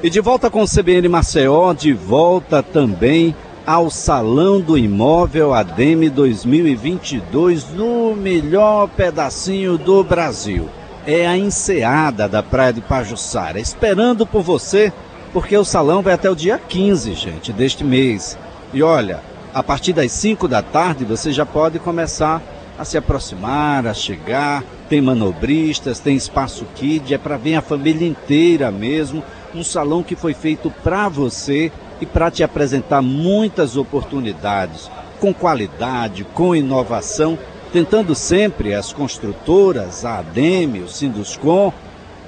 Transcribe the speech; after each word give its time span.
E 0.00 0.08
de 0.08 0.20
volta 0.20 0.48
com 0.48 0.62
o 0.62 0.68
CBN 0.68 1.08
Maceió, 1.08 1.72
de 1.74 1.92
volta 1.92 2.62
também 2.62 3.34
ao 3.66 3.90
Salão 3.90 4.60
do 4.60 4.78
Imóvel 4.78 5.52
ADEME 5.52 6.08
2022 6.08 7.70
no 7.70 8.14
melhor 8.14 8.88
pedacinho 8.90 9.76
do 9.76 10.04
Brasil. 10.04 10.68
É 11.04 11.26
a 11.26 11.36
enseada 11.36 12.28
da 12.28 12.44
Praia 12.44 12.72
de 12.72 12.80
Pajuçara, 12.80 13.58
esperando 13.58 14.24
por 14.24 14.40
você, 14.40 14.92
porque 15.32 15.56
o 15.56 15.64
salão 15.64 16.00
vai 16.00 16.14
até 16.14 16.30
o 16.30 16.36
dia 16.36 16.60
15, 16.60 17.14
gente, 17.14 17.52
deste 17.52 17.82
mês. 17.82 18.38
E 18.72 18.84
olha, 18.84 19.20
a 19.52 19.64
partir 19.64 19.92
das 19.92 20.12
5 20.12 20.46
da 20.46 20.62
tarde 20.62 21.04
você 21.04 21.32
já 21.32 21.44
pode 21.44 21.80
começar 21.80 22.40
a 22.78 22.84
se 22.84 22.96
aproximar, 22.96 23.84
a 23.84 23.94
chegar. 23.94 24.62
Tem 24.88 25.00
manobristas, 25.00 25.98
tem 25.98 26.14
espaço 26.14 26.64
kid, 26.76 27.12
é 27.12 27.18
para 27.18 27.36
ver 27.36 27.56
a 27.56 27.60
família 27.60 28.06
inteira 28.06 28.70
mesmo 28.70 29.24
um 29.54 29.64
salão 29.64 30.02
que 30.02 30.16
foi 30.16 30.34
feito 30.34 30.70
para 30.82 31.08
você 31.08 31.72
e 32.00 32.06
para 32.06 32.30
te 32.30 32.42
apresentar 32.42 33.02
muitas 33.02 33.76
oportunidades, 33.76 34.90
com 35.20 35.34
qualidade, 35.34 36.24
com 36.34 36.54
inovação, 36.54 37.38
tentando 37.72 38.14
sempre 38.14 38.74
as 38.74 38.92
construtoras, 38.92 40.04
a 40.04 40.18
ADEME, 40.18 40.80
o 40.80 40.88
Sinduscom, 40.88 41.72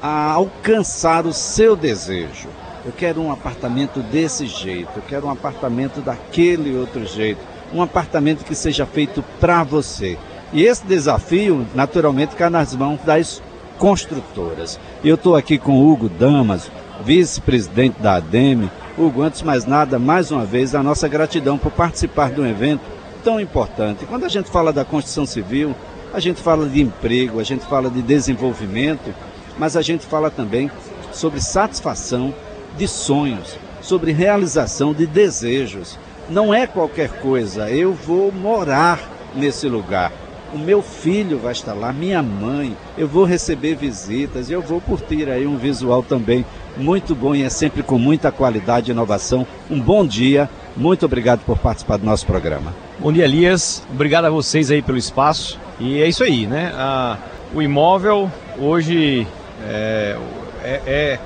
a 0.03 0.33
alcançar 0.33 1.27
o 1.27 1.33
seu 1.33 1.77
desejo. 1.77 2.49
Eu 2.85 2.93
quero 2.93 3.21
um 3.21 3.31
apartamento 3.31 4.01
desse 4.01 4.47
jeito, 4.47 4.91
eu 4.97 5.03
quero 5.07 5.27
um 5.27 5.31
apartamento 5.31 6.01
daquele 6.01 6.77
outro 6.77 7.05
jeito, 7.07 7.41
um 7.73 7.83
apartamento 7.83 8.45
que 8.45 8.55
seja 8.55 8.87
feito 8.87 9.23
para 9.39 9.63
você. 9.63 10.19
E 10.53 10.65
esse 10.65 10.85
desafio, 10.85 11.67
naturalmente, 11.75 12.35
cai 12.35 12.51
nas 12.51 12.75
mãos 12.75 12.99
das 13.05 13.43
construtoras. 13.79 14.81
Eu 15.05 15.15
estou 15.15 15.37
aqui 15.37 15.59
com 15.59 15.73
o 15.73 15.91
Hugo 15.91 16.09
Damas, 16.09 16.71
vice-presidente 17.05 18.01
da 18.01 18.15
ADEME. 18.15 18.71
Hugo, 18.97 19.23
antes 19.23 19.43
mais 19.43 19.65
nada, 19.65 19.99
mais 19.99 20.31
uma 20.31 20.45
vez, 20.45 20.75
a 20.75 20.83
nossa 20.83 21.09
gratidão 21.09 21.57
por 21.57 21.73
participar 21.73 22.31
de 22.31 22.41
um 22.41 22.47
evento 22.47 22.83
tão 23.25 23.41
importante. 23.41 24.05
Quando 24.07 24.25
a 24.25 24.29
gente 24.29 24.51
fala 24.51 24.73
da 24.73 24.85
construção 24.85 25.27
civil, 25.27 25.75
a 26.13 26.21
gente 26.21 26.41
fala 26.43 26.69
de 26.69 26.83
emprego, 26.83 27.41
a 27.41 27.45
gente 27.45 27.65
fala 27.65 27.91
de 27.91 28.03
desenvolvimento, 28.03 29.15
mas 29.59 29.77
a 29.77 29.83
gente 29.83 30.05
fala 30.05 30.31
também 30.31 30.71
sobre 31.13 31.41
satisfação 31.41 32.35
de 32.77 32.87
sonhos, 32.87 33.57
sobre 33.81 34.13
realização 34.13 34.93
de 34.93 35.07
desejos. 35.07 35.99
Não 36.29 36.53
é 36.53 36.67
qualquer 36.67 37.21
coisa, 37.21 37.71
eu 37.71 37.93
vou 37.93 38.31
morar 38.33 39.01
nesse 39.35 39.69
lugar 39.69 40.13
o 40.53 40.59
meu 40.59 40.83
filho 40.83 41.39
vai 41.39 41.53
estar 41.53 41.75
lá, 41.75 41.93
minha 41.93 42.23
mãe, 42.23 42.77
eu 42.99 43.07
vou 43.07 43.25
receber 43.25 43.77
visitas, 43.77 44.51
eu 44.51 44.61
vou 44.61 44.81
curtir 44.81 45.31
aí 45.31 45.47
um 45.47 45.57
visual 45.57 46.03
também 46.03 46.45
muito 46.81 47.15
bom 47.15 47.35
e 47.35 47.43
é 47.43 47.51
sempre 47.51 47.83
com 47.83 47.99
muita 47.99 48.33
qualidade 48.33 48.91
e 48.91 48.93
inovação. 48.93 49.47
Um 49.71 49.79
bom 49.79 50.05
dia, 50.05 50.49
muito 50.77 51.05
obrigado 51.05 51.41
por 51.41 51.59
participar 51.59 51.99
do 51.99 52.07
nosso 52.07 52.27
programa. 52.27 52.75
Bom 52.99 53.13
dia, 53.13 53.25
Elias. 53.25 53.87
Obrigado 53.93 54.25
a 54.25 54.31
vocês 54.31 54.71
aí 54.71 54.83
pelo 54.83 54.99
espaço. 54.99 55.59
E 55.79 56.01
é 56.01 56.09
isso 56.09 56.25
aí, 56.25 56.47
né? 56.47 56.73
Ah, 56.75 57.19
o 57.55 57.63
imóvel 57.63 58.31
hoje 58.59 59.27
é, 59.63 60.17
é, 60.63 60.83
é 60.87 61.19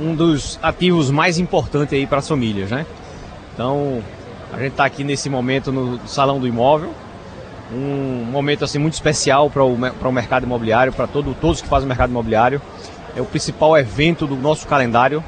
um 0.00 0.14
dos 0.14 0.58
ativos 0.62 1.10
mais 1.10 1.38
importantes 1.38 1.92
aí 1.92 2.06
para 2.06 2.18
as 2.18 2.28
famílias, 2.28 2.70
né? 2.70 2.86
Então, 3.52 4.02
a 4.52 4.58
gente 4.58 4.72
está 4.72 4.84
aqui 4.84 5.04
nesse 5.04 5.28
momento 5.28 5.70
no 5.70 6.00
Salão 6.06 6.40
do 6.40 6.46
Imóvel, 6.46 6.92
um 7.72 8.24
momento 8.30 8.64
assim 8.64 8.78
muito 8.78 8.94
especial 8.94 9.48
para 9.48 9.64
o, 9.64 9.76
para 9.76 10.08
o 10.08 10.12
mercado 10.12 10.44
imobiliário, 10.44 10.92
para 10.92 11.06
todo, 11.06 11.34
todos 11.40 11.62
que 11.62 11.68
fazem 11.68 11.86
o 11.86 11.88
mercado 11.88 12.10
imobiliário. 12.10 12.60
É 13.16 13.20
o 13.20 13.24
principal 13.24 13.76
evento 13.78 14.26
do 14.26 14.36
nosso 14.36 14.66
calendário. 14.66 15.22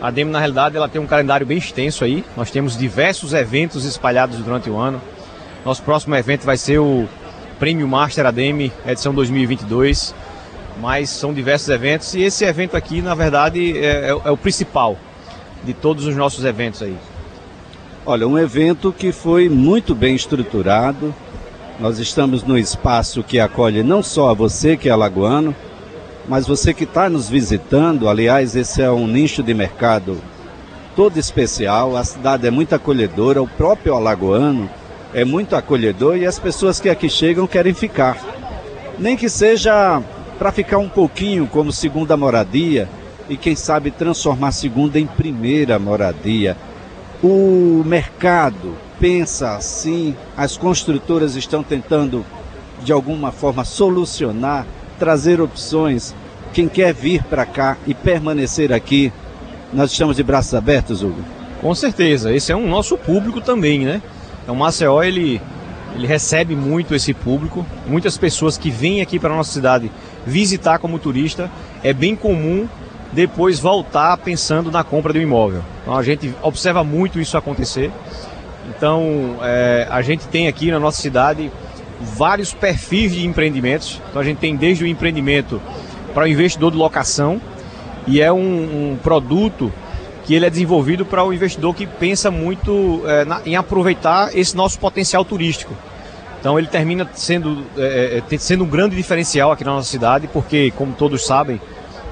A 0.00 0.10
DEM, 0.10 0.26
na 0.26 0.38
realidade, 0.38 0.76
ela 0.76 0.88
tem 0.88 1.00
um 1.00 1.06
calendário 1.06 1.46
bem 1.46 1.58
extenso 1.58 2.04
aí. 2.04 2.24
Nós 2.36 2.50
temos 2.50 2.76
diversos 2.76 3.32
eventos 3.32 3.84
espalhados 3.84 4.38
durante 4.38 4.70
o 4.70 4.76
ano. 4.76 5.00
Nosso 5.64 5.82
próximo 5.82 6.14
evento 6.14 6.44
vai 6.44 6.56
ser 6.56 6.78
o 6.78 7.06
Prêmio 7.58 7.86
Master 7.86 8.24
ADEME, 8.24 8.72
edição 8.86 9.12
2022. 9.12 10.14
Mas 10.80 11.10
são 11.10 11.34
diversos 11.34 11.68
eventos 11.68 12.14
e 12.14 12.22
esse 12.22 12.44
evento 12.44 12.76
aqui, 12.76 13.02
na 13.02 13.14
verdade, 13.14 13.76
é, 13.78 14.06
é, 14.06 14.08
é 14.10 14.30
o 14.30 14.36
principal 14.36 14.96
de 15.64 15.74
todos 15.74 16.06
os 16.06 16.14
nossos 16.14 16.44
eventos 16.44 16.82
aí. 16.82 16.96
Olha, 18.06 18.26
um 18.26 18.38
evento 18.38 18.92
que 18.92 19.12
foi 19.12 19.48
muito 19.48 19.94
bem 19.94 20.14
estruturado, 20.14 21.14
nós 21.78 21.98
estamos 21.98 22.42
no 22.42 22.56
espaço 22.56 23.22
que 23.22 23.38
acolhe 23.38 23.82
não 23.82 24.02
só 24.02 24.34
você 24.34 24.76
que 24.76 24.88
é 24.88 24.92
alagoano, 24.92 25.54
mas 26.28 26.46
você 26.46 26.74
que 26.74 26.84
está 26.84 27.08
nos 27.08 27.28
visitando. 27.28 28.08
Aliás, 28.08 28.54
esse 28.54 28.82
é 28.82 28.90
um 28.90 29.06
nicho 29.06 29.42
de 29.42 29.54
mercado 29.54 30.18
todo 30.94 31.16
especial. 31.16 31.96
A 31.96 32.04
cidade 32.04 32.46
é 32.46 32.50
muito 32.50 32.74
acolhedora, 32.74 33.42
o 33.42 33.48
próprio 33.48 33.94
alagoano 33.94 34.68
é 35.14 35.24
muito 35.24 35.56
acolhedor 35.56 36.16
e 36.18 36.26
as 36.26 36.38
pessoas 36.38 36.78
que 36.78 36.90
aqui 36.90 37.08
chegam 37.08 37.46
querem 37.46 37.72
ficar. 37.72 38.18
Nem 38.98 39.16
que 39.16 39.28
seja 39.28 40.02
para 40.38 40.52
ficar 40.52 40.78
um 40.78 40.88
pouquinho 40.88 41.46
como 41.46 41.72
segunda 41.72 42.16
moradia 42.16 42.88
e 43.28 43.36
quem 43.36 43.56
sabe 43.56 43.90
transformar 43.90 44.52
segunda 44.52 44.98
em 44.98 45.06
primeira 45.06 45.78
moradia. 45.78 46.56
O 47.22 47.82
mercado 47.86 48.76
pensa 49.00 49.56
assim, 49.56 50.14
as 50.36 50.56
construtoras 50.56 51.36
estão 51.36 51.62
tentando 51.62 52.24
de 52.82 52.92
alguma 52.92 53.32
forma 53.32 53.64
solucionar, 53.64 54.66
trazer 54.98 55.40
opções. 55.40 56.14
Quem 56.52 56.68
quer 56.68 56.92
vir 56.92 57.22
para 57.24 57.46
cá 57.46 57.76
e 57.86 57.94
permanecer 57.94 58.72
aqui, 58.72 59.12
nós 59.72 59.92
estamos 59.92 60.16
de 60.16 60.22
braços 60.22 60.54
abertos, 60.54 61.02
Hugo. 61.02 61.22
Com 61.60 61.74
certeza, 61.74 62.32
esse 62.32 62.52
é 62.52 62.56
um 62.56 62.68
nosso 62.68 62.96
público 62.96 63.40
também, 63.40 63.84
né? 63.84 64.02
Então, 64.42 64.54
o 64.54 64.58
Maceió 64.58 65.02
ele 65.02 65.40
ele 65.94 66.06
recebe 66.06 66.54
muito 66.54 66.94
esse 66.94 67.12
público, 67.12 67.66
muitas 67.86 68.16
pessoas 68.16 68.56
que 68.56 68.70
vêm 68.70 69.00
aqui 69.00 69.18
para 69.18 69.32
a 69.32 69.36
nossa 69.36 69.52
cidade 69.52 69.90
visitar 70.26 70.78
como 70.78 70.98
turista. 70.98 71.50
É 71.82 71.92
bem 71.92 72.14
comum 72.14 72.68
depois 73.12 73.58
voltar 73.58 74.16
pensando 74.18 74.70
na 74.70 74.84
compra 74.84 75.12
de 75.12 75.18
um 75.18 75.22
imóvel. 75.22 75.62
Então 75.82 75.96
a 75.96 76.02
gente 76.02 76.32
observa 76.42 76.84
muito 76.84 77.18
isso 77.18 77.36
acontecer. 77.36 77.90
Então 78.68 79.38
é, 79.42 79.86
a 79.90 80.02
gente 80.02 80.26
tem 80.28 80.46
aqui 80.46 80.70
na 80.70 80.78
nossa 80.78 81.00
cidade 81.00 81.50
vários 82.00 82.52
perfis 82.52 83.12
de 83.12 83.26
empreendimentos. 83.26 84.00
Então 84.08 84.20
a 84.20 84.24
gente 84.24 84.38
tem 84.38 84.56
desde 84.56 84.84
o 84.84 84.86
empreendimento 84.86 85.60
para 86.14 86.24
o 86.24 86.28
investidor 86.28 86.70
de 86.70 86.76
locação 86.76 87.40
e 88.06 88.20
é 88.20 88.32
um, 88.32 88.92
um 88.92 88.96
produto 89.02 89.72
que 90.24 90.34
ele 90.34 90.44
é 90.44 90.50
desenvolvido 90.50 91.06
para 91.06 91.24
o 91.24 91.32
investidor 91.32 91.74
que 91.74 91.86
pensa 91.86 92.30
muito 92.30 93.02
é, 93.06 93.24
na, 93.24 93.40
em 93.46 93.56
aproveitar 93.56 94.36
esse 94.36 94.56
nosso 94.56 94.78
potencial 94.78 95.24
turístico. 95.24 95.74
Então 96.38 96.58
ele 96.58 96.68
termina 96.68 97.08
sendo, 97.14 97.64
é, 97.76 98.22
é 98.30 98.38
sendo 98.38 98.64
um 98.64 98.66
grande 98.68 98.94
diferencial 98.94 99.50
aqui 99.50 99.64
na 99.64 99.72
nossa 99.72 99.88
cidade, 99.88 100.28
porque, 100.28 100.70
como 100.72 100.92
todos 100.92 101.24
sabem, 101.24 101.60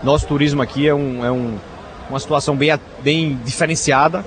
nosso 0.03 0.27
turismo 0.27 0.63
aqui 0.63 0.89
é, 0.89 0.95
um, 0.95 1.25
é 1.25 1.31
um, 1.31 1.57
uma 2.09 2.19
situação 2.19 2.57
bem, 2.57 2.79
bem 3.03 3.39
diferenciada 3.45 4.25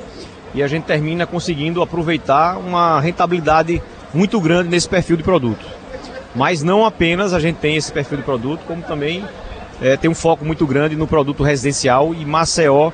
e 0.53 0.63
a 0.63 0.67
gente 0.67 0.83
termina 0.83 1.25
conseguindo 1.25 1.81
aproveitar 1.81 2.57
uma 2.57 2.99
rentabilidade 2.99 3.81
muito 4.13 4.39
grande 4.39 4.69
nesse 4.69 4.87
perfil 4.87 5.17
de 5.17 5.23
produto. 5.23 5.65
Mas 6.35 6.61
não 6.63 6.85
apenas 6.85 7.33
a 7.33 7.39
gente 7.39 7.57
tem 7.57 7.75
esse 7.75 7.91
perfil 7.91 8.17
de 8.17 8.23
produto, 8.23 8.61
como 8.65 8.81
também 8.81 9.25
é, 9.81 9.97
tem 9.97 10.09
um 10.09 10.15
foco 10.15 10.45
muito 10.45 10.65
grande 10.67 10.95
no 10.95 11.07
produto 11.07 11.43
residencial 11.43 12.13
e 12.13 12.25
Maceió 12.25 12.91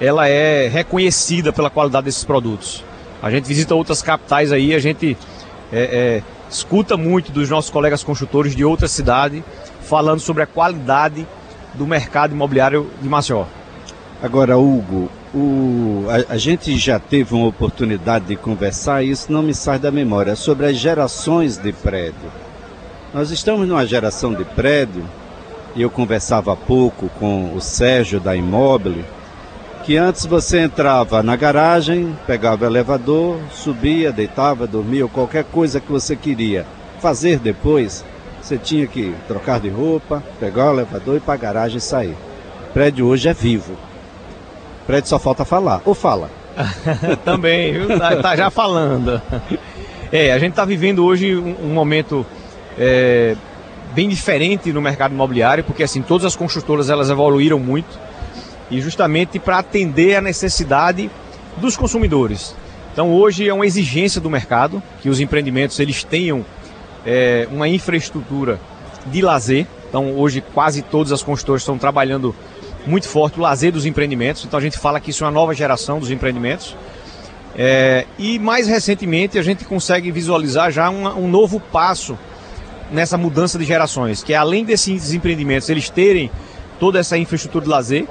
ela 0.00 0.28
é 0.28 0.68
reconhecida 0.68 1.52
pela 1.52 1.70
qualidade 1.70 2.04
desses 2.04 2.24
produtos. 2.24 2.84
A 3.22 3.30
gente 3.30 3.46
visita 3.46 3.74
outras 3.74 4.02
capitais 4.02 4.52
aí, 4.52 4.74
a 4.74 4.78
gente 4.78 5.16
é, 5.72 6.22
é, 6.22 6.22
escuta 6.50 6.96
muito 6.96 7.32
dos 7.32 7.48
nossos 7.48 7.70
colegas 7.70 8.04
construtores 8.04 8.54
de 8.54 8.64
outra 8.64 8.86
cidade 8.86 9.42
falando 9.80 10.20
sobre 10.20 10.42
a 10.42 10.46
qualidade 10.46 11.26
do 11.74 11.86
mercado 11.86 12.34
imobiliário 12.34 12.90
de 13.00 13.08
Maceió. 13.08 13.44
Agora, 14.22 14.58
Hugo, 14.58 15.10
o, 15.36 16.06
a, 16.08 16.32
a, 16.32 16.36
gente 16.38 16.78
já 16.78 16.98
teve 16.98 17.34
uma 17.34 17.46
oportunidade 17.46 18.24
de 18.24 18.36
conversar 18.36 19.02
e 19.02 19.10
isso 19.10 19.30
não 19.30 19.42
me 19.42 19.52
sai 19.52 19.78
da 19.78 19.90
memória, 19.90 20.34
sobre 20.34 20.64
as 20.64 20.76
gerações 20.78 21.58
de 21.58 21.74
prédio. 21.74 22.32
Nós 23.12 23.30
estamos 23.30 23.68
numa 23.68 23.86
geração 23.86 24.32
de 24.32 24.44
prédio, 24.44 25.04
e 25.74 25.82
eu 25.82 25.90
conversava 25.90 26.54
há 26.54 26.56
pouco 26.56 27.10
com 27.18 27.52
o 27.54 27.60
Sérgio 27.60 28.18
da 28.18 28.34
Imóvel, 28.34 29.04
que 29.84 29.98
antes 29.98 30.24
você 30.24 30.60
entrava 30.60 31.22
na 31.22 31.36
garagem, 31.36 32.16
pegava 32.26 32.64
o 32.64 32.68
elevador, 32.68 33.38
subia, 33.52 34.10
deitava, 34.10 34.66
dormia, 34.66 35.04
ou 35.04 35.10
qualquer 35.10 35.44
coisa 35.44 35.80
que 35.80 35.92
você 35.92 36.16
queria 36.16 36.64
fazer 36.98 37.38
depois, 37.38 38.02
você 38.40 38.56
tinha 38.56 38.86
que 38.86 39.14
trocar 39.28 39.60
de 39.60 39.68
roupa, 39.68 40.22
pegar 40.40 40.70
o 40.70 40.74
elevador 40.76 41.14
e 41.14 41.16
ir 41.18 41.20
para 41.20 41.34
a 41.34 41.36
garagem 41.36 41.76
e 41.76 41.80
sair. 41.80 42.16
O 42.70 42.72
prédio 42.72 43.06
hoje 43.06 43.28
é 43.28 43.34
vivo. 43.34 43.76
Prédio 44.86 45.08
só 45.08 45.18
falta 45.18 45.44
falar. 45.44 45.82
Ou 45.84 45.94
fala. 45.94 46.30
Também, 47.24 47.72
viu? 47.72 47.98
Tá, 47.98 48.16
tá, 48.16 48.36
já 48.36 48.50
falando. 48.50 49.20
É, 50.12 50.32
a 50.32 50.38
gente 50.38 50.52
está 50.52 50.64
vivendo 50.64 51.04
hoje 51.04 51.36
um, 51.36 51.56
um 51.64 51.74
momento 51.74 52.24
é, 52.78 53.36
bem 53.92 54.08
diferente 54.08 54.72
no 54.72 54.80
mercado 54.80 55.12
imobiliário, 55.12 55.64
porque 55.64 55.82
assim, 55.82 56.02
todas 56.02 56.24
as 56.24 56.36
construtoras 56.36 56.88
elas 56.88 57.10
evoluíram 57.10 57.58
muito. 57.58 57.98
e 58.70 58.80
justamente 58.80 59.38
para 59.38 59.58
atender 59.58 60.16
a 60.16 60.20
necessidade 60.20 61.10
dos 61.56 61.76
consumidores. 61.76 62.54
Então 62.92 63.12
hoje 63.12 63.48
é 63.48 63.52
uma 63.52 63.66
exigência 63.66 64.20
do 64.20 64.30
mercado 64.30 64.82
que 65.02 65.08
os 65.08 65.20
empreendimentos 65.20 65.78
eles 65.80 66.02
tenham 66.02 66.44
é, 67.04 67.48
uma 67.50 67.68
infraestrutura 67.68 68.60
de 69.06 69.20
lazer. 69.20 69.66
Então 69.88 70.16
hoje 70.16 70.42
quase 70.54 70.82
todas 70.82 71.12
as 71.12 71.22
construtoras 71.22 71.62
estão 71.62 71.76
trabalhando 71.76 72.34
muito 72.86 73.08
forte 73.08 73.38
o 73.38 73.42
lazer 73.42 73.72
dos 73.72 73.84
empreendimentos. 73.84 74.44
Então 74.44 74.58
a 74.58 74.62
gente 74.62 74.78
fala 74.78 75.00
que 75.00 75.10
isso 75.10 75.24
é 75.24 75.26
uma 75.26 75.32
nova 75.32 75.52
geração 75.54 75.98
dos 75.98 76.10
empreendimentos. 76.10 76.76
É, 77.58 78.06
e 78.18 78.38
mais 78.38 78.66
recentemente 78.66 79.38
a 79.38 79.42
gente 79.42 79.64
consegue 79.64 80.10
visualizar 80.10 80.70
já 80.70 80.90
um, 80.90 81.24
um 81.24 81.28
novo 81.28 81.58
passo 81.58 82.18
nessa 82.90 83.16
mudança 83.16 83.58
de 83.58 83.64
gerações, 83.64 84.22
que 84.22 84.32
é 84.32 84.36
além 84.36 84.64
desses 84.64 85.12
empreendimentos 85.12 85.68
eles 85.68 85.88
terem 85.88 86.30
toda 86.78 86.98
essa 86.98 87.16
infraestrutura 87.16 87.64
de 87.64 87.70
lazer, 87.70 88.06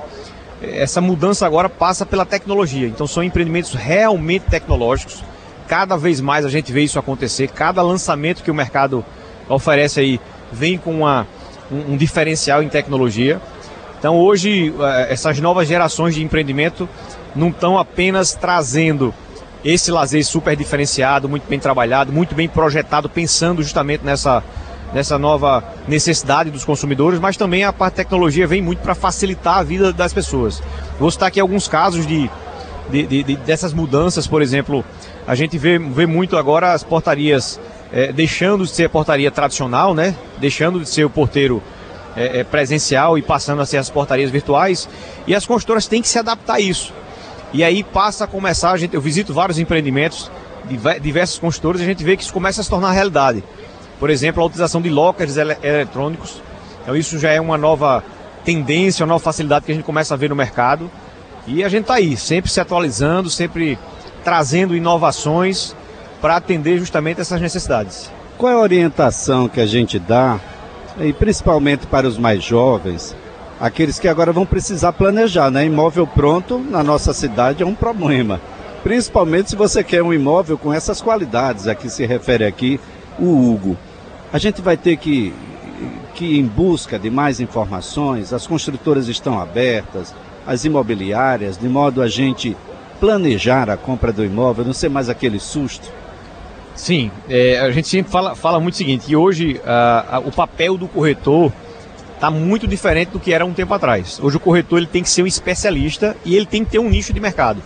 essa 0.62 1.00
mudança 1.00 1.46
agora 1.46 1.70
passa 1.70 2.06
pela 2.06 2.26
tecnologia. 2.26 2.88
Então 2.88 3.06
são 3.08 3.24
empreendimentos 3.24 3.74
realmente 3.74 4.44
tecnológicos. 4.50 5.24
Cada 5.68 5.96
vez 5.96 6.22
mais 6.22 6.46
a 6.46 6.50
gente 6.50 6.72
vê 6.72 6.82
isso 6.82 7.00
acontecer. 7.00 7.48
Cada 7.50 7.82
lançamento 7.82 8.44
que 8.44 8.52
o 8.52 8.56
mercado 8.56 9.06
oferece 9.48 10.00
aí 10.00 10.20
vem 10.52 10.78
com 10.78 10.92
uma, 10.92 11.28
um, 11.72 11.94
um 11.94 11.98
diferencial 11.98 12.64
em 12.64 12.70
tecnologia. 12.70 13.42
Então 14.06 14.20
hoje 14.20 14.72
eh, 14.80 15.08
essas 15.10 15.40
novas 15.40 15.68
gerações 15.68 16.14
de 16.14 16.24
empreendimento 16.24 16.88
não 17.36 17.50
estão 17.50 17.76
apenas 17.76 18.36
trazendo 18.36 19.12
esse 19.64 19.90
lazer 19.90 20.24
super 20.24 20.56
diferenciado, 20.56 21.28
muito 21.28 21.50
bem 21.50 21.58
trabalhado, 21.58 22.14
muito 22.14 22.36
bem 22.36 22.48
projetado, 22.48 23.10
pensando 23.10 23.64
justamente 23.64 24.06
nessa 24.06 24.44
nessa 24.94 25.18
nova 25.18 25.64
necessidade 25.88 26.52
dos 26.52 26.64
consumidores, 26.64 27.20
mas 27.20 27.36
também 27.36 27.64
a 27.64 27.74
parte 27.74 27.94
de 27.94 28.04
tecnologia 28.04 28.46
vem 28.46 28.62
muito 28.62 28.84
para 28.84 28.94
facilitar 28.94 29.58
a 29.58 29.64
vida 29.64 29.92
das 29.92 30.14
pessoas. 30.14 30.62
Vou 31.00 31.10
citar 31.10 31.30
aqui 31.30 31.40
alguns 31.40 31.68
casos 31.68 32.06
de, 32.06 32.30
de, 32.92 33.08
de, 33.08 33.24
de 33.24 33.36
dessas 33.38 33.74
mudanças, 33.74 34.28
por 34.28 34.40
exemplo, 34.40 34.86
a 35.26 35.34
gente 35.34 35.58
vê, 35.58 35.80
vê 35.80 36.06
muito 36.06 36.38
agora 36.38 36.74
as 36.74 36.84
portarias 36.84 37.60
é, 37.92 38.14
deixando 38.14 38.66
de 38.66 38.70
ser 38.70 38.88
portaria 38.88 39.32
tradicional, 39.32 39.96
né? 39.96 40.16
deixando 40.38 40.80
de 40.80 40.88
ser 40.88 41.06
o 41.06 41.10
porteiro 41.10 41.60
é, 42.16 42.40
é, 42.40 42.44
presencial 42.44 43.18
e 43.18 43.22
passando 43.22 43.62
a 43.62 43.66
ser 43.66 43.78
as 43.78 43.90
portarias 43.90 44.32
virtuais, 44.32 44.88
e 45.28 45.36
as 45.36 45.46
construtoras 45.46 45.88
têm 45.88 46.02
que 46.02 46.08
se 46.08 46.20
adaptar 46.20 46.56
a 46.56 46.60
isso. 46.60 46.94
E 47.54 47.64
aí 47.64 47.84
passa 47.84 48.26
a 48.26 48.28
começar, 48.28 48.72
a 48.72 48.78
gente, 48.78 48.94
eu 48.94 49.02
visito 49.02 49.34
vários 49.34 49.60
empreendimentos, 49.60 50.30
diversos 51.02 51.40
e 51.40 51.84
a 51.84 51.86
gente 51.86 52.04
vê 52.04 52.18
que 52.18 52.24
isso 52.24 52.34
começa 52.34 52.62
a 52.62 52.64
se 52.64 52.70
tornar 52.70 52.92
realidade. 52.92 53.44
Por 54.00 54.10
exemplo, 54.10 54.42
a 54.42 54.46
utilização 54.46 54.82
de 54.82 54.90
lockers 54.90 55.38
ele 55.38 55.56
eletrônicos. 55.62 56.42
Então 56.82 56.96
isso 56.96 57.18
já 57.18 57.32
é 57.32 57.40
uma 57.40 57.58
nova 57.58 58.04
tendência, 58.44 59.04
uma 59.04 59.14
nova 59.14 59.24
facilidade 59.24 59.66
que 59.66 59.72
a 59.72 59.76
gente 59.76 59.84
começa 59.84 60.14
a 60.14 60.18
ver 60.18 60.30
no 60.30 60.36
mercado. 60.36 60.90
E 61.48 61.64
a 61.64 61.70
gente 61.70 61.84
está 61.84 61.96
aí, 61.96 62.18
sempre 62.18 62.52
se 62.52 62.60
atualizando, 62.60 63.30
sempre 63.30 63.78
trazendo 64.24 64.76
inovações 64.76 65.76
para 66.20 66.36
atender 66.36 66.80
justamente 66.80 67.22
essas 67.22 67.40
necessidades. 67.40 68.12
Qual 68.38 68.52
é 68.52 68.56
a 68.56 68.60
orientação 68.60 69.48
que 69.48 69.62
a 69.62 69.66
gente 69.66 70.00
dá, 70.00 70.40
e 71.00 71.12
principalmente 71.14 71.86
para 71.88 72.08
os 72.08 72.18
mais 72.18 72.44
jovens, 72.44 73.16
aqueles 73.60 74.00
que 74.00 74.08
agora 74.08 74.32
vão 74.32 74.46
precisar 74.46 74.94
planejar, 74.94 75.52
né? 75.52 75.66
Imóvel 75.66 76.08
pronto 76.08 76.60
na 76.60 76.84
nossa 76.84 77.14
cidade 77.14 77.64
é 77.64 77.66
um 77.66 77.76
problema. 77.76 78.40
Principalmente 78.84 79.50
se 79.50 79.56
você 79.56 79.84
quer 79.84 80.04
um 80.04 80.14
imóvel 80.14 80.58
com 80.58 80.72
essas 80.72 81.02
qualidades 81.02 81.68
a 81.68 81.76
que 81.76 81.90
se 81.90 82.06
refere 82.06 82.46
aqui 82.46 82.80
o 83.18 83.52
Hugo. 83.52 83.78
A 84.32 84.38
gente 84.38 84.62
vai 84.62 84.78
ter 84.78 84.98
que, 84.98 85.34
que 86.14 86.26
ir 86.26 86.40
em 86.40 86.46
busca 86.46 87.00
de 87.00 87.10
mais 87.10 87.40
informações, 87.40 88.32
as 88.32 88.46
construtoras 88.46 89.08
estão 89.08 89.40
abertas, 89.40 90.14
as 90.46 90.66
imobiliárias, 90.66 91.58
de 91.58 91.68
modo 91.68 92.02
a 92.02 92.08
gente 92.08 92.56
planejar 93.00 93.70
a 93.70 93.78
compra 93.78 94.14
do 94.14 94.24
imóvel, 94.24 94.66
não 94.66 94.74
ser 94.74 94.90
mais 94.90 95.10
aquele 95.10 95.40
susto. 95.40 95.92
Sim, 96.76 97.10
é, 97.30 97.60
a 97.60 97.72
gente 97.72 97.88
sempre 97.88 98.12
fala, 98.12 98.36
fala 98.36 98.60
muito 98.60 98.74
o 98.74 98.78
seguinte, 98.78 99.06
que 99.06 99.16
hoje 99.16 99.62
o 100.26 100.32
papel 100.32 100.78
do 100.78 100.88
corretor 100.88 101.52
está 102.16 102.30
muito 102.30 102.68
diferente 102.68 103.10
do 103.10 103.20
que 103.20 103.34
era 103.34 103.46
um 103.46 103.54
tempo 103.54 103.74
atrás. 103.74 104.20
Hoje 104.22 104.38
o 104.38 104.40
corretor 104.40 104.80
ele 104.80 104.88
tem 104.88 105.04
que 105.04 105.10
ser 105.10 105.24
um 105.24 105.28
especialista 105.28 106.16
e 106.26 106.36
ele 106.36 106.46
tem 106.46 106.66
que 106.66 106.72
ter 106.72 106.80
um 106.80 106.90
nicho 106.90 107.14
de 107.14 107.20
mercado. 107.20 107.62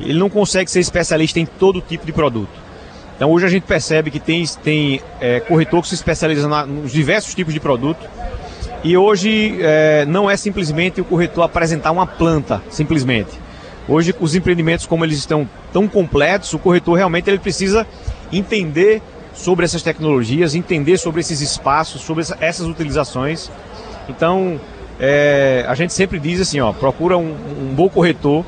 Ele 0.00 0.18
não 0.18 0.30
consegue 0.30 0.70
ser 0.70 0.80
especialista 0.80 1.38
em 1.38 1.46
todo 1.46 1.80
tipo 1.80 2.06
de 2.06 2.12
produto. 2.12 2.50
Então 3.16 3.30
hoje 3.30 3.44
a 3.44 3.48
gente 3.50 3.64
percebe 3.64 4.10
que 4.10 4.18
tem, 4.18 4.44
tem 4.62 5.02
é, 5.20 5.40
corretor 5.40 5.82
que 5.82 5.88
se 5.88 5.94
especializa 5.94 6.48
na, 6.48 6.64
nos 6.64 6.90
diversos 6.90 7.34
tipos 7.34 7.52
de 7.52 7.60
produto. 7.60 8.08
E 8.82 8.96
hoje 8.96 9.58
é, 9.60 10.06
não 10.06 10.30
é 10.30 10.36
simplesmente 10.36 11.02
o 11.02 11.04
corretor 11.04 11.44
apresentar 11.44 11.90
uma 11.90 12.06
planta, 12.06 12.62
simplesmente. 12.70 13.30
Hoje 13.90 14.14
os 14.20 14.36
empreendimentos 14.36 14.86
como 14.86 15.04
eles 15.04 15.18
estão 15.18 15.50
tão 15.72 15.88
completos, 15.88 16.54
o 16.54 16.60
corretor 16.60 16.96
realmente 16.96 17.28
ele 17.28 17.40
precisa 17.40 17.84
entender 18.32 19.02
sobre 19.34 19.64
essas 19.64 19.82
tecnologias, 19.82 20.54
entender 20.54 20.96
sobre 20.96 21.20
esses 21.20 21.40
espaços, 21.40 22.00
sobre 22.02 22.22
essa, 22.22 22.38
essas 22.40 22.68
utilizações. 22.68 23.50
Então 24.08 24.60
é, 25.00 25.64
a 25.66 25.74
gente 25.74 25.92
sempre 25.92 26.20
diz 26.20 26.40
assim, 26.40 26.60
ó, 26.60 26.72
procura 26.72 27.18
um, 27.18 27.32
um 27.32 27.74
bom 27.74 27.88
corretor 27.88 28.44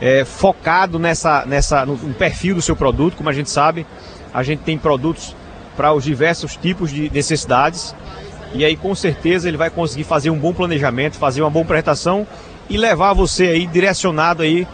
é, 0.00 0.24
focado 0.24 0.98
nessa, 0.98 1.44
nessa, 1.44 1.84
no, 1.84 1.94
no 1.96 2.14
perfil 2.14 2.54
do 2.54 2.62
seu 2.62 2.74
produto. 2.74 3.14
Como 3.14 3.28
a 3.28 3.32
gente 3.34 3.50
sabe, 3.50 3.86
a 4.32 4.42
gente 4.42 4.60
tem 4.60 4.78
produtos 4.78 5.36
para 5.76 5.92
os 5.92 6.02
diversos 6.02 6.56
tipos 6.56 6.90
de 6.90 7.10
necessidades. 7.10 7.94
E 8.54 8.64
aí, 8.64 8.74
com 8.74 8.94
certeza, 8.94 9.48
ele 9.48 9.58
vai 9.58 9.68
conseguir 9.68 10.04
fazer 10.04 10.30
um 10.30 10.38
bom 10.38 10.54
planejamento, 10.54 11.18
fazer 11.18 11.42
uma 11.42 11.50
boa 11.50 11.64
prestação 11.64 12.26
e 12.72 12.78
levar 12.78 13.12
você 13.12 13.48
aí 13.48 13.66
direcionado 13.66 14.42
aí 14.42 14.66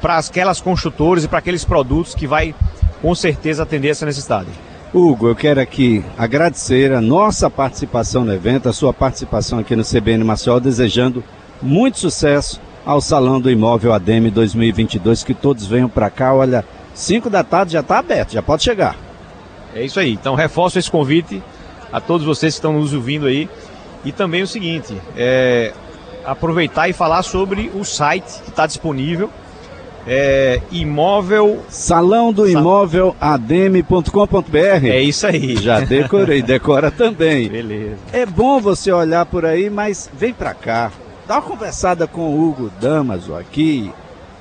para 0.00 0.18
aquelas 0.18 0.60
construtoras 0.60 1.24
e 1.24 1.28
para 1.28 1.40
aqueles 1.40 1.64
produtos 1.64 2.14
que 2.14 2.28
vai 2.28 2.54
com 3.02 3.12
certeza 3.12 3.64
atender 3.64 3.88
essa 3.88 4.06
necessidade. 4.06 4.48
Hugo, 4.94 5.26
eu 5.26 5.34
quero 5.34 5.60
aqui 5.60 6.04
agradecer 6.16 6.92
a 6.92 7.00
nossa 7.00 7.50
participação 7.50 8.24
no 8.24 8.32
evento, 8.32 8.68
a 8.68 8.72
sua 8.72 8.94
participação 8.94 9.58
aqui 9.58 9.74
no 9.74 9.82
CBN 9.82 10.22
Maceió, 10.22 10.60
desejando 10.60 11.24
muito 11.60 11.98
sucesso 11.98 12.60
ao 12.86 13.00
Salão 13.00 13.40
do 13.40 13.50
Imóvel 13.50 13.92
ADM 13.92 14.30
2022. 14.32 15.24
Que 15.24 15.34
todos 15.34 15.66
venham 15.66 15.88
para 15.88 16.08
cá. 16.10 16.32
Olha, 16.32 16.64
5 16.94 17.28
da 17.28 17.42
tarde 17.42 17.72
já 17.72 17.80
está 17.80 17.98
aberto, 17.98 18.32
já 18.32 18.42
pode 18.42 18.62
chegar. 18.62 18.96
É 19.74 19.82
isso 19.82 19.98
aí. 19.98 20.12
Então 20.12 20.36
reforço 20.36 20.78
esse 20.78 20.88
convite 20.88 21.42
a 21.92 22.00
todos 22.00 22.24
vocês 22.24 22.54
que 22.54 22.58
estão 22.58 22.74
nos 22.74 22.94
ouvindo 22.94 23.26
aí. 23.26 23.48
E 24.04 24.12
também 24.12 24.42
o 24.42 24.46
seguinte, 24.46 24.96
é, 25.16 25.72
aproveitar 26.24 26.88
e 26.88 26.92
falar 26.92 27.22
sobre 27.22 27.70
o 27.74 27.84
site 27.84 28.40
que 28.42 28.50
está 28.50 28.66
disponível. 28.66 29.30
É, 30.06 30.60
imóvel. 30.70 31.62
Salão 31.68 32.32
do 32.32 32.48
imóvel 32.48 33.16
adm.com.br. 33.20 34.86
É 34.86 35.00
isso 35.00 35.26
aí. 35.26 35.56
Já 35.60 35.80
decorei, 35.80 36.42
decora 36.42 36.90
também. 36.90 37.48
Beleza. 37.48 37.96
É 38.12 38.26
bom 38.26 38.60
você 38.60 38.92
olhar 38.92 39.24
por 39.24 39.46
aí, 39.46 39.70
mas 39.70 40.10
vem 40.12 40.32
para 40.34 40.52
cá. 40.52 40.92
Dá 41.26 41.36
uma 41.36 41.42
conversada 41.42 42.06
com 42.06 42.20
o 42.20 42.48
Hugo 42.48 42.70
Damaso 42.80 43.34
aqui. 43.34 43.90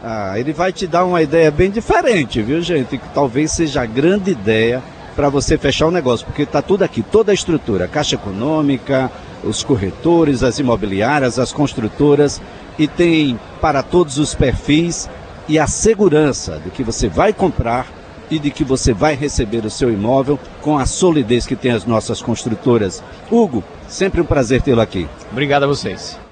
Ah, 0.03 0.37
ele 0.37 0.51
vai 0.51 0.73
te 0.73 0.85
dar 0.85 1.05
uma 1.05 1.21
ideia 1.21 1.49
bem 1.49 1.71
diferente, 1.71 2.41
viu, 2.41 2.61
gente? 2.61 2.97
Que 2.97 3.09
talvez 3.13 3.53
seja 3.53 3.83
a 3.83 3.85
grande 3.85 4.31
ideia 4.31 4.83
para 5.15 5.29
você 5.29 5.57
fechar 5.57 5.87
o 5.87 5.91
negócio, 5.91 6.25
porque 6.25 6.41
está 6.41 6.61
tudo 6.61 6.83
aqui, 6.83 7.01
toda 7.01 7.31
a 7.31 7.35
estrutura, 7.35 7.87
Caixa 7.87 8.15
Econômica, 8.15 9.09
os 9.43 9.63
corretores, 9.63 10.43
as 10.43 10.59
imobiliárias, 10.59 11.39
as 11.39 11.51
construtoras, 11.51 12.41
e 12.77 12.87
tem 12.87 13.39
para 13.61 13.83
todos 13.83 14.17
os 14.17 14.33
perfis 14.33 15.09
e 15.47 15.59
a 15.59 15.67
segurança 15.67 16.59
de 16.63 16.69
que 16.69 16.83
você 16.83 17.07
vai 17.07 17.33
comprar 17.33 17.87
e 18.31 18.39
de 18.39 18.49
que 18.49 18.63
você 18.63 18.93
vai 18.93 19.15
receber 19.15 19.65
o 19.65 19.69
seu 19.69 19.91
imóvel 19.91 20.39
com 20.61 20.77
a 20.77 20.85
solidez 20.85 21.45
que 21.45 21.55
tem 21.55 21.71
as 21.71 21.85
nossas 21.85 22.21
construtoras. 22.21 23.03
Hugo, 23.29 23.63
sempre 23.87 24.21
um 24.21 24.25
prazer 24.25 24.61
tê-lo 24.61 24.81
aqui. 24.81 25.07
Obrigado 25.31 25.63
a 25.63 25.67
vocês. 25.67 26.22